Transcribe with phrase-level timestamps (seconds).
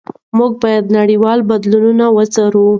[0.37, 2.67] موږ باید نړیوال بدلونونه وڅارو.